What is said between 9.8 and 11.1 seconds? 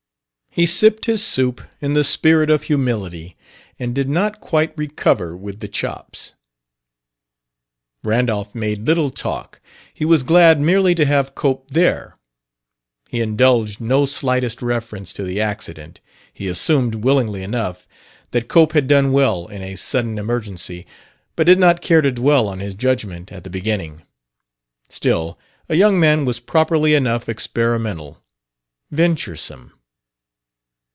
he was glad merely to